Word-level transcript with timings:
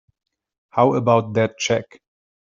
How 0.71 0.95
about 0.95 1.33
that 1.33 1.59
check? 1.59 2.01